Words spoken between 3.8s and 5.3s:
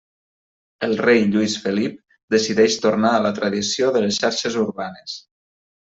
de les xarxes urbanes.